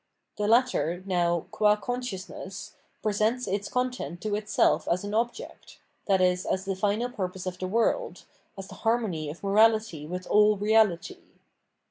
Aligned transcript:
The 0.35 0.47
latter, 0.47 1.03
now, 1.05 1.41
qua 1.51 1.75
consciousness, 1.75 2.73
presents 3.03 3.45
its 3.47 3.69
content 3.69 4.19
to 4.21 4.33
itself 4.33 4.87
as 4.87 5.03
an 5.03 5.13
object, 5.13 5.77
viz. 6.07 6.43
as 6.43 6.65
the 6.65 6.75
final 6.75 7.07
purpose 7.11 7.45
of 7.45 7.59
the 7.59 7.67
world, 7.67 8.25
as 8.57 8.67
the 8.69 8.75
harmony 8.81 9.29
of 9.29 9.43
morality 9.43 10.07
with 10.07 10.25
all 10.25 10.57
reahty. 10.57 11.19